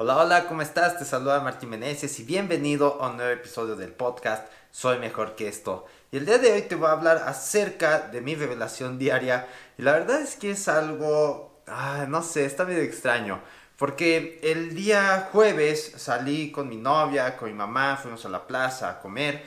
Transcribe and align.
Hola, 0.00 0.16
hola, 0.18 0.46
¿cómo 0.46 0.62
estás? 0.62 0.96
Te 0.96 1.04
saluda 1.04 1.40
Martín 1.40 1.70
Meneses 1.70 2.20
y 2.20 2.22
bienvenido 2.22 3.02
a 3.02 3.10
un 3.10 3.16
nuevo 3.16 3.32
episodio 3.32 3.74
del 3.74 3.90
podcast 3.90 4.46
Soy 4.70 5.00
Mejor 5.00 5.34
que 5.34 5.48
esto. 5.48 5.86
Y 6.12 6.18
el 6.18 6.24
día 6.24 6.38
de 6.38 6.52
hoy 6.52 6.62
te 6.62 6.76
voy 6.76 6.86
a 6.86 6.92
hablar 6.92 7.24
acerca 7.26 7.98
de 7.98 8.20
mi 8.20 8.36
revelación 8.36 8.96
diaria. 8.96 9.48
Y 9.76 9.82
la 9.82 9.94
verdad 9.94 10.20
es 10.20 10.36
que 10.36 10.52
es 10.52 10.68
algo, 10.68 11.64
ah, 11.66 12.06
no 12.08 12.22
sé, 12.22 12.44
está 12.44 12.64
medio 12.64 12.82
extraño. 12.82 13.40
Porque 13.76 14.38
el 14.44 14.72
día 14.76 15.30
jueves 15.32 15.94
salí 15.96 16.52
con 16.52 16.68
mi 16.68 16.76
novia, 16.76 17.36
con 17.36 17.48
mi 17.48 17.54
mamá, 17.56 17.96
fuimos 18.00 18.24
a 18.24 18.28
la 18.28 18.46
plaza 18.46 18.90
a 18.90 19.00
comer. 19.00 19.42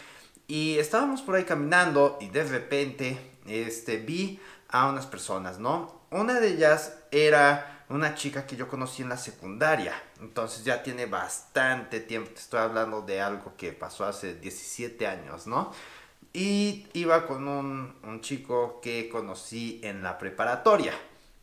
Y 0.49 0.77
estábamos 0.79 1.21
por 1.21 1.35
ahí 1.35 1.45
caminando 1.45 2.17
y 2.19 2.27
de 2.27 2.43
repente 2.43 3.37
este, 3.47 3.99
vi 3.99 4.37
a 4.67 4.89
unas 4.89 5.05
personas, 5.05 5.59
¿no? 5.59 6.00
Una 6.11 6.41
de 6.41 6.49
ellas 6.49 6.93
era 7.09 7.85
una 7.87 8.15
chica 8.15 8.45
que 8.45 8.57
yo 8.57 8.67
conocí 8.67 9.01
en 9.01 9.07
la 9.07 9.15
secundaria. 9.15 9.93
Entonces 10.19 10.65
ya 10.65 10.83
tiene 10.83 11.05
bastante 11.05 12.01
tiempo. 12.01 12.31
Estoy 12.35 12.59
hablando 12.59 13.01
de 13.01 13.21
algo 13.21 13.53
que 13.55 13.71
pasó 13.71 14.03
hace 14.03 14.35
17 14.35 15.07
años, 15.07 15.47
¿no? 15.47 15.71
Y 16.33 16.85
iba 16.93 17.25
con 17.27 17.47
un, 17.47 18.19
chico 18.19 18.81
que 18.81 19.07
conocí 19.07 19.79
en 19.83 20.03
la 20.03 20.17
preparatoria. 20.17 20.93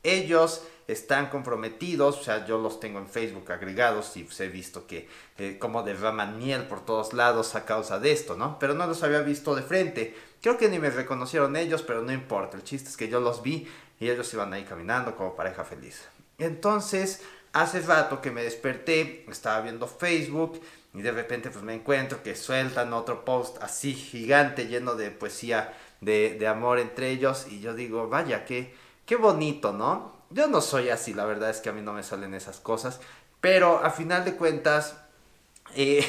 Ellos 0.03 0.63
están 0.87 1.31
comprometidos, 1.31 2.19
o 2.19 2.23
sea, 2.23 2.47
yo 2.47 2.59
los 2.59 2.79
tengo 2.79 2.99
en 2.99 3.09
Facebook 3.09 3.51
agregados 3.51 4.17
y 4.19 4.25
pues, 4.25 4.39
he 4.41 4.49
visto 4.49 4.87
que 4.87 5.09
eh, 5.39 5.57
como 5.59 5.83
derraman 5.83 6.39
miel 6.39 6.65
por 6.65 6.85
todos 6.85 7.15
lados 7.15 7.55
a 7.55 7.65
causa 7.65 7.99
de 7.99 8.13
esto, 8.13 8.37
¿no? 8.37 8.59
Pero 8.59 8.75
no 8.75 8.87
los 8.87 9.03
había 9.03 9.21
visto 9.21 9.55
de 9.55 9.63
frente. 9.63 10.15
Creo 10.43 10.57
que 10.57 10.69
ni 10.69 10.79
me 10.79 10.91
reconocieron 10.91 11.57
ellos, 11.57 11.83
pero 11.83 12.03
no 12.03 12.13
importa. 12.13 12.59
El 12.59 12.65
chiste 12.65 12.91
es 12.91 12.97
que 12.97 13.09
yo 13.09 13.19
los 13.21 13.43
vi 13.43 13.67
y 14.01 14.09
ellos 14.09 14.33
iban 14.35 14.53
ahí 14.53 14.65
caminando 14.65 15.17
como 15.17 15.35
pareja 15.35 15.65
feliz. 15.65 16.07
Entonces, 16.39 17.23
hace 17.53 17.81
rato 17.81 18.21
que 18.21 18.31
me 18.31 18.43
desperté, 18.43 19.25
estaba 19.29 19.61
viendo 19.61 19.87
Facebook 19.87 20.61
y 20.95 21.03
de 21.03 21.13
repente 21.13 21.51
pues 21.51 21.65
me 21.65 21.75
encuentro 21.75 22.23
que 22.23 22.35
sueltan 22.35 22.93
otro 22.93 23.25
post 23.25 23.63
así 23.63 23.95
gigante 23.95 24.67
lleno 24.67 24.95
de 24.95 25.11
poesía 25.11 25.75
de, 26.01 26.47
amor 26.47 26.79
entre 26.79 27.11
ellos 27.11 27.47
y 27.51 27.61
yo 27.61 27.75
digo, 27.75 28.09
vaya, 28.09 28.45
qué, 28.45 28.75
qué 29.05 29.17
bonito, 29.17 29.73
¿no? 29.73 30.17
Yo 30.31 30.47
no 30.47 30.61
soy 30.61 30.91
así, 30.91 31.15
la 31.15 31.25
verdad 31.25 31.51
es 31.51 31.59
que 31.59 31.71
a 31.71 31.73
mí 31.73 31.81
no 31.81 31.93
me 31.93 32.03
salen 32.03 32.35
esas 32.35 32.61
cosas, 32.61 33.01
pero 33.41 33.83
a 33.83 33.91
final 33.91 34.25
de 34.25 34.35
cuentas, 34.35 34.97
eh, 35.75 36.05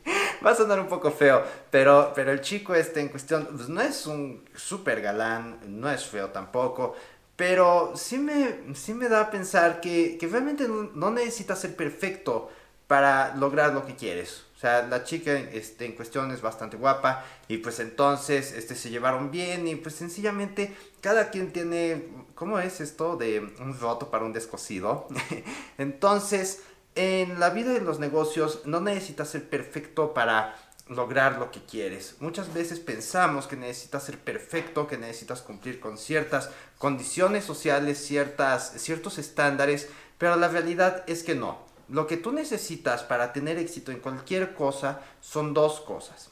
va 0.44 0.50
a 0.50 0.54
sonar 0.54 0.78
un 0.78 0.88
poco 0.88 1.10
feo, 1.10 1.42
pero, 1.70 2.12
pero 2.14 2.32
el 2.32 2.40
chico 2.40 2.74
este 2.74 3.00
en 3.00 3.08
cuestión, 3.08 3.48
pues 3.50 3.68
no 3.68 3.80
es 3.80 4.06
un 4.06 4.44
súper 4.54 5.00
galán, 5.00 5.58
no 5.66 5.90
es 5.90 6.04
feo 6.04 6.28
tampoco, 6.28 6.94
pero 7.42 7.94
sí 7.96 8.18
me, 8.18 8.72
sí 8.76 8.94
me 8.94 9.08
da 9.08 9.22
a 9.22 9.30
pensar 9.32 9.80
que, 9.80 10.16
realmente 10.30 10.68
no, 10.68 11.10
necesitas 11.10 11.58
ser 11.58 11.74
perfecto 11.74 12.52
para 12.86 13.34
lograr 13.34 13.74
lo 13.74 13.84
que 13.84 13.96
quieres. 13.96 14.44
O 14.56 14.60
sea, 14.60 14.82
la 14.86 15.02
chica 15.02 15.32
este, 15.36 15.86
en 15.86 15.96
cuestión 15.96 16.30
es 16.30 16.40
bastante 16.40 16.76
guapa 16.76 17.24
y 17.48 17.56
pues 17.56 17.80
entonces 17.80 18.52
este, 18.52 18.76
se 18.76 18.90
llevaron 18.90 19.32
bien 19.32 19.66
y 19.66 19.74
pues 19.74 19.96
sencillamente 19.96 20.72
cada 21.00 21.30
quien 21.30 21.52
tiene, 21.52 22.10
¿cómo 22.36 22.60
es 22.60 22.80
esto? 22.80 23.16
De 23.16 23.40
un 23.40 23.76
roto 23.76 24.08
para 24.08 24.24
un 24.24 24.32
descosido. 24.32 25.08
entonces, 25.78 26.62
en 26.94 27.40
la 27.40 27.50
vida 27.50 27.72
de 27.72 27.80
los 27.80 27.98
negocios 27.98 28.60
no 28.66 28.80
necesitas 28.80 29.30
ser 29.30 29.48
perfecto 29.48 30.14
para 30.14 30.54
lograr 30.88 31.38
lo 31.38 31.50
que 31.50 31.62
quieres. 31.62 32.16
Muchas 32.20 32.52
veces 32.52 32.80
pensamos 32.80 33.46
que 33.46 33.56
necesitas 33.56 34.04
ser 34.04 34.18
perfecto, 34.18 34.86
que 34.86 34.98
necesitas 34.98 35.42
cumplir 35.42 35.80
con 35.80 35.98
ciertas 35.98 36.50
condiciones 36.78 37.44
sociales, 37.44 37.98
ciertas, 37.98 38.72
ciertos 38.76 39.18
estándares, 39.18 39.88
pero 40.18 40.36
la 40.36 40.48
realidad 40.48 41.04
es 41.06 41.22
que 41.22 41.34
no. 41.34 41.58
Lo 41.88 42.06
que 42.06 42.16
tú 42.16 42.32
necesitas 42.32 43.02
para 43.02 43.32
tener 43.32 43.58
éxito 43.58 43.92
en 43.92 44.00
cualquier 44.00 44.54
cosa 44.54 45.00
son 45.20 45.54
dos 45.54 45.80
cosas. 45.80 46.30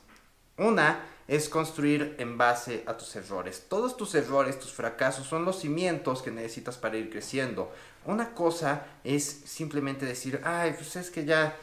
Una 0.56 1.04
es 1.28 1.48
construir 1.48 2.16
en 2.18 2.36
base 2.36 2.82
a 2.86 2.96
tus 2.96 3.14
errores. 3.14 3.66
Todos 3.68 3.96
tus 3.96 4.14
errores, 4.14 4.58
tus 4.58 4.72
fracasos 4.72 5.26
son 5.26 5.44
los 5.44 5.60
cimientos 5.60 6.22
que 6.22 6.30
necesitas 6.30 6.76
para 6.76 6.96
ir 6.96 7.08
creciendo. 7.08 7.72
Una 8.04 8.34
cosa 8.34 8.86
es 9.04 9.24
simplemente 9.24 10.06
decir, 10.06 10.40
ay, 10.44 10.72
pues 10.72 10.96
es 10.96 11.10
que 11.10 11.24
ya 11.24 11.56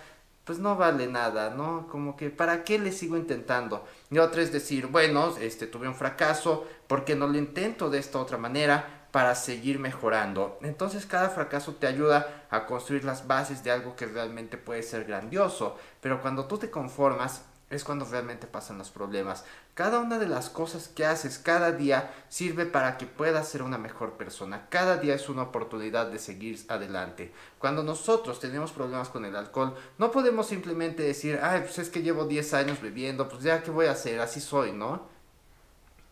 pues 0.48 0.60
no 0.60 0.78
vale 0.78 1.08
nada, 1.08 1.50
¿no? 1.50 1.88
Como 1.90 2.16
que 2.16 2.30
¿para 2.30 2.64
qué 2.64 2.80
le 2.80 2.94
sigo 2.94 3.18
intentando? 3.18 3.86
Y 4.10 4.18
otra 4.18 4.42
es 4.42 4.54
decir, 4.54 4.88
bueno, 4.88 5.36
este 5.42 5.68
tuve 5.68 5.90
un 5.90 5.94
fracaso, 5.94 6.66
¿por 6.88 7.04
qué 7.04 7.16
no 7.16 7.28
lo 7.28 7.38
intento 7.38 7.90
de 7.90 8.00
esta 8.00 8.18
otra 8.18 8.38
manera 8.38 9.10
para 9.12 9.36
seguir 9.36 9.78
mejorando? 9.78 10.58
Entonces 10.62 11.06
cada 11.06 11.30
fracaso 11.30 11.76
te 11.76 11.86
ayuda 11.86 12.46
a 12.50 12.66
construir 12.66 13.04
las 13.04 13.28
bases 13.28 13.62
de 13.62 13.72
algo 13.72 13.98
que 13.98 14.06
realmente 14.06 14.58
puede 14.58 14.84
ser 14.84 15.04
grandioso, 15.04 15.76
pero 16.00 16.22
cuando 16.22 16.46
tú 16.46 16.58
te 16.58 16.72
conformas 16.72 17.44
es 17.70 17.84
cuando 17.84 18.06
realmente 18.06 18.48
pasan 18.48 18.78
los 18.78 18.92
problemas. 18.92 19.44
Cada 19.74 20.00
una 20.00 20.20
de 20.20 20.28
las 20.28 20.50
cosas 20.50 20.88
que 20.88 21.06
haces 21.06 21.38
cada 21.38 21.74
día 21.74 22.14
sirve 22.30 22.66
para 22.66 22.98
que 22.98 23.06
puedas 23.06 23.48
ser 23.50 23.62
una 23.62 23.78
mejor 23.78 24.14
persona. 24.14 24.68
Cada 24.70 24.98
día 24.98 25.16
es 25.16 25.28
una 25.28 25.44
oportunidad 25.44 26.08
de 26.08 26.20
seguir 26.20 26.60
adelante. 26.70 27.34
Cuando 27.60 27.84
nosotros 27.84 28.40
tenemos 28.40 28.72
problemas 28.72 29.10
con 29.10 29.26
el 29.26 29.36
alcohol, 29.36 29.76
no 29.98 30.12
podemos 30.12 30.48
simplemente 30.48 31.04
decir, 31.04 31.40
ay, 31.44 31.62
pues 31.62 31.78
es 31.80 31.90
que 31.90 32.02
llevo 32.02 32.26
10 32.26 32.54
años 32.54 32.82
bebiendo, 32.82 33.28
pues 33.28 33.44
ya, 33.44 33.62
¿qué 33.62 33.72
voy 33.72 33.88
a 33.88 33.92
hacer? 33.92 34.22
Así 34.22 34.40
soy, 34.40 34.72
¿no? 34.72 35.08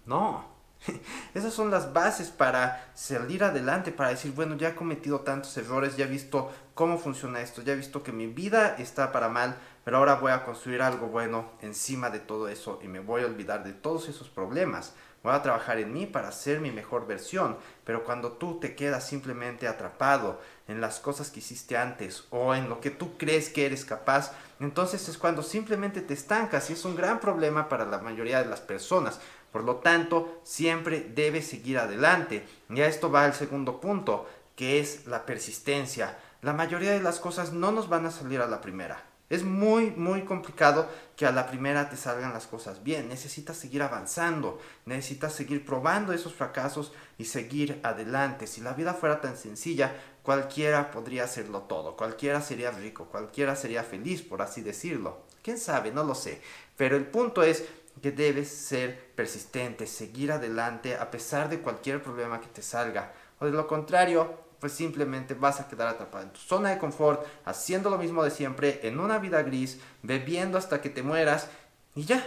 No. 0.05 0.55
Esas 1.33 1.53
son 1.53 1.71
las 1.71 1.93
bases 1.93 2.29
para 2.29 2.91
salir 2.95 3.43
adelante, 3.43 3.91
para 3.91 4.09
decir, 4.09 4.33
bueno, 4.33 4.55
ya 4.55 4.69
he 4.69 4.75
cometido 4.75 5.21
tantos 5.21 5.55
errores, 5.57 5.97
ya 5.97 6.05
he 6.05 6.09
visto 6.09 6.51
cómo 6.73 6.97
funciona 6.97 7.41
esto, 7.41 7.61
ya 7.61 7.73
he 7.73 7.77
visto 7.77 8.03
que 8.03 8.11
mi 8.11 8.27
vida 8.27 8.75
está 8.77 9.11
para 9.11 9.29
mal, 9.29 9.57
pero 9.85 9.97
ahora 9.97 10.15
voy 10.15 10.31
a 10.31 10.43
construir 10.43 10.81
algo 10.81 11.07
bueno 11.07 11.51
encima 11.61 12.09
de 12.09 12.19
todo 12.19 12.49
eso 12.49 12.79
y 12.83 12.87
me 12.87 12.99
voy 12.99 13.21
a 13.21 13.27
olvidar 13.27 13.63
de 13.63 13.71
todos 13.71 14.09
esos 14.09 14.29
problemas. 14.29 14.93
Voy 15.21 15.33
a 15.33 15.43
trabajar 15.43 15.77
en 15.77 15.93
mí 15.93 16.07
para 16.07 16.31
ser 16.31 16.59
mi 16.59 16.71
mejor 16.71 17.05
versión, 17.05 17.57
pero 17.83 18.03
cuando 18.03 18.33
tú 18.33 18.59
te 18.59 18.75
quedas 18.75 19.07
simplemente 19.07 19.67
atrapado 19.67 20.41
en 20.67 20.81
las 20.81 20.99
cosas 20.99 21.29
que 21.29 21.39
hiciste 21.39 21.77
antes 21.77 22.25
o 22.31 22.55
en 22.55 22.67
lo 22.67 22.81
que 22.81 22.89
tú 22.89 23.15
crees 23.17 23.49
que 23.49 23.67
eres 23.67 23.85
capaz, 23.85 24.33
entonces 24.59 25.07
es 25.07 25.19
cuando 25.19 25.43
simplemente 25.43 26.01
te 26.01 26.15
estancas 26.15 26.69
y 26.69 26.73
es 26.73 26.83
un 26.83 26.95
gran 26.95 27.19
problema 27.19 27.69
para 27.69 27.85
la 27.85 27.99
mayoría 27.99 28.41
de 28.41 28.49
las 28.49 28.61
personas. 28.61 29.19
Por 29.51 29.63
lo 29.63 29.77
tanto, 29.77 30.41
siempre 30.43 31.11
debes 31.13 31.47
seguir 31.47 31.77
adelante. 31.77 32.45
Y 32.69 32.81
a 32.81 32.87
esto 32.87 33.11
va 33.11 33.27
el 33.27 33.33
segundo 33.33 33.79
punto, 33.79 34.27
que 34.55 34.79
es 34.79 35.05
la 35.05 35.27
persistencia. 35.27 36.17
La 36.41 36.53
mayoría 36.53 36.91
de 36.91 37.01
las 37.01 37.19
cosas 37.19 37.53
no 37.53 37.71
nos 37.71 37.87
van 37.87 38.07
a 38.07 38.11
salir 38.11 38.41
a 38.41 38.47
la 38.47 38.61
primera. 38.61 39.14
Es 39.29 39.43
muy, 39.43 39.89
muy 39.91 40.23
complicado 40.23 40.87
que 41.15 41.25
a 41.25 41.31
la 41.31 41.47
primera 41.47 41.89
te 41.89 41.97
salgan 41.97 42.33
las 42.33 42.45
cosas 42.45 42.83
bien. 42.83 43.09
Necesitas 43.09 43.57
seguir 43.57 43.81
avanzando, 43.81 44.59
necesitas 44.85 45.33
seguir 45.33 45.65
probando 45.65 46.13
esos 46.13 46.33
fracasos 46.33 46.93
y 47.17 47.25
seguir 47.25 47.79
adelante. 47.81 48.45
Si 48.45 48.61
la 48.61 48.73
vida 48.73 48.93
fuera 48.93 49.21
tan 49.21 49.35
sencilla, 49.35 49.95
cualquiera 50.21 50.91
podría 50.91 51.23
hacerlo 51.23 51.61
todo, 51.61 51.95
cualquiera 51.95 52.41
sería 52.41 52.71
rico, 52.71 53.05
cualquiera 53.05 53.55
sería 53.55 53.83
feliz, 53.83 54.21
por 54.21 54.41
así 54.41 54.61
decirlo. 54.61 55.23
¿Quién 55.41 55.57
sabe? 55.57 55.91
No 55.91 56.03
lo 56.03 56.15
sé. 56.15 56.41
Pero 56.77 56.95
el 56.95 57.05
punto 57.05 57.43
es 57.43 57.63
que 58.01 58.11
debes 58.11 58.49
ser 58.49 59.11
persistente, 59.15 59.87
seguir 59.87 60.31
adelante 60.31 60.95
a 60.95 61.09
pesar 61.09 61.49
de 61.49 61.59
cualquier 61.59 62.01
problema 62.01 62.41
que 62.41 62.47
te 62.47 62.61
salga. 62.61 63.13
O 63.39 63.45
de 63.45 63.51
lo 63.51 63.67
contrario, 63.67 64.44
pues 64.59 64.73
simplemente 64.73 65.33
vas 65.33 65.59
a 65.59 65.67
quedar 65.67 65.87
atrapado 65.87 66.23
en 66.23 66.31
tu 66.31 66.39
zona 66.39 66.69
de 66.69 66.77
confort, 66.77 67.25
haciendo 67.45 67.89
lo 67.89 67.97
mismo 67.97 68.23
de 68.23 68.31
siempre, 68.31 68.79
en 68.83 68.99
una 68.99 69.19
vida 69.19 69.43
gris, 69.43 69.79
bebiendo 70.03 70.57
hasta 70.57 70.81
que 70.81 70.89
te 70.89 71.03
mueras 71.03 71.49
y 71.95 72.05
ya. 72.05 72.25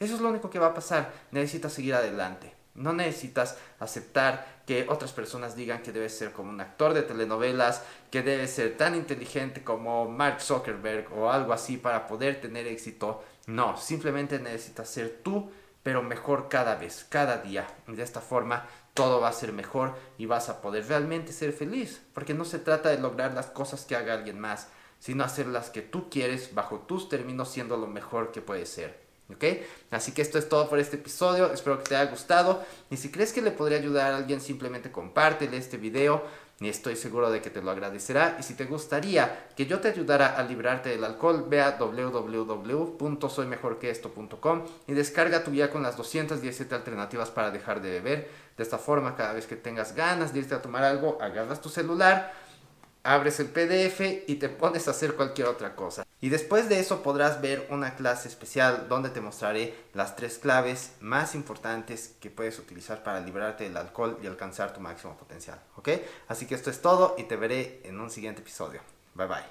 Eso 0.00 0.14
es 0.14 0.20
lo 0.20 0.28
único 0.28 0.50
que 0.50 0.58
va 0.58 0.68
a 0.68 0.74
pasar. 0.74 1.12
Necesitas 1.32 1.72
seguir 1.72 1.94
adelante. 1.94 2.54
No 2.74 2.92
necesitas 2.92 3.56
aceptar 3.80 4.62
que 4.64 4.86
otras 4.88 5.12
personas 5.12 5.56
digan 5.56 5.82
que 5.82 5.90
debes 5.90 6.16
ser 6.16 6.32
como 6.32 6.50
un 6.50 6.60
actor 6.60 6.94
de 6.94 7.02
telenovelas, 7.02 7.82
que 8.10 8.22
debes 8.22 8.52
ser 8.52 8.76
tan 8.76 8.94
inteligente 8.94 9.64
como 9.64 10.08
Mark 10.08 10.40
Zuckerberg 10.40 11.12
o 11.12 11.30
algo 11.30 11.52
así 11.52 11.76
para 11.76 12.06
poder 12.06 12.40
tener 12.40 12.68
éxito. 12.68 13.24
No, 13.46 13.76
simplemente 13.76 14.38
necesitas 14.38 14.88
ser 14.88 15.20
tú, 15.24 15.50
pero 15.82 16.02
mejor 16.02 16.48
cada 16.48 16.76
vez, 16.76 17.04
cada 17.08 17.38
día. 17.38 17.66
De 17.88 18.02
esta 18.02 18.20
forma 18.20 18.66
todo 18.98 19.20
va 19.20 19.28
a 19.28 19.32
ser 19.32 19.52
mejor 19.52 19.94
y 20.18 20.26
vas 20.26 20.48
a 20.48 20.60
poder 20.60 20.88
realmente 20.88 21.32
ser 21.32 21.52
feliz. 21.52 22.02
Porque 22.14 22.34
no 22.34 22.44
se 22.44 22.58
trata 22.58 22.88
de 22.88 22.98
lograr 22.98 23.32
las 23.32 23.46
cosas 23.46 23.84
que 23.84 23.94
haga 23.94 24.12
alguien 24.12 24.40
más, 24.40 24.66
sino 24.98 25.22
hacer 25.22 25.46
las 25.46 25.70
que 25.70 25.82
tú 25.82 26.10
quieres 26.10 26.52
bajo 26.52 26.80
tus 26.80 27.08
términos 27.08 27.48
siendo 27.48 27.76
lo 27.76 27.86
mejor 27.86 28.32
que 28.32 28.42
puede 28.42 28.66
ser. 28.66 28.98
¿Ok? 29.32 29.44
Así 29.92 30.10
que 30.10 30.22
esto 30.22 30.36
es 30.36 30.48
todo 30.48 30.68
por 30.68 30.80
este 30.80 30.96
episodio. 30.96 31.52
Espero 31.52 31.78
que 31.78 31.84
te 31.84 31.94
haya 31.94 32.10
gustado. 32.10 32.64
Y 32.90 32.96
si 32.96 33.12
crees 33.12 33.32
que 33.32 33.40
le 33.40 33.52
podría 33.52 33.78
ayudar 33.78 34.12
a 34.12 34.16
alguien, 34.16 34.40
simplemente 34.40 34.90
compártele 34.90 35.58
este 35.58 35.76
video. 35.76 36.24
Y 36.60 36.68
estoy 36.68 36.96
seguro 36.96 37.30
de 37.30 37.40
que 37.40 37.50
te 37.50 37.62
lo 37.62 37.70
agradecerá. 37.70 38.36
Y 38.40 38.42
si 38.42 38.54
te 38.54 38.64
gustaría 38.64 39.46
que 39.56 39.66
yo 39.66 39.78
te 39.80 39.86
ayudara 39.88 40.36
a 40.36 40.42
librarte 40.42 40.88
del 40.88 41.04
alcohol, 41.04 41.46
ve 41.48 41.62
a 41.62 41.76
www.soymejorqueesto.com 41.78 44.64
y 44.88 44.92
descarga 44.92 45.44
tu 45.44 45.52
guía 45.52 45.70
con 45.70 45.84
las 45.84 45.96
217 45.96 46.74
alternativas 46.74 47.30
para 47.30 47.52
dejar 47.52 47.80
de 47.80 47.90
beber. 47.90 48.28
De 48.56 48.64
esta 48.64 48.78
forma, 48.78 49.14
cada 49.14 49.34
vez 49.34 49.46
que 49.46 49.54
tengas 49.56 49.94
ganas 49.94 50.32
de 50.32 50.40
irte 50.40 50.56
a 50.56 50.62
tomar 50.62 50.82
algo, 50.82 51.16
agarras 51.20 51.60
tu 51.60 51.68
celular 51.68 52.32
abres 53.08 53.40
el 53.40 53.46
PDF 53.46 54.00
y 54.26 54.34
te 54.36 54.48
pones 54.48 54.86
a 54.88 54.90
hacer 54.90 55.14
cualquier 55.14 55.48
otra 55.48 55.74
cosa. 55.74 56.04
Y 56.20 56.30
después 56.30 56.68
de 56.68 56.80
eso 56.80 57.02
podrás 57.02 57.40
ver 57.40 57.66
una 57.70 57.94
clase 57.94 58.28
especial 58.28 58.86
donde 58.88 59.10
te 59.10 59.20
mostraré 59.20 59.74
las 59.94 60.16
tres 60.16 60.38
claves 60.38 60.92
más 61.00 61.34
importantes 61.34 62.14
que 62.20 62.30
puedes 62.30 62.58
utilizar 62.58 63.02
para 63.04 63.20
liberarte 63.20 63.64
del 63.64 63.76
alcohol 63.76 64.18
y 64.22 64.26
alcanzar 64.26 64.74
tu 64.74 64.80
máximo 64.80 65.16
potencial. 65.16 65.60
¿Ok? 65.76 65.90
Así 66.26 66.46
que 66.46 66.56
esto 66.56 66.70
es 66.70 66.82
todo 66.82 67.14
y 67.18 67.24
te 67.24 67.36
veré 67.36 67.80
en 67.84 68.00
un 68.00 68.10
siguiente 68.10 68.40
episodio. 68.40 68.80
Bye 69.14 69.26
bye. 69.26 69.48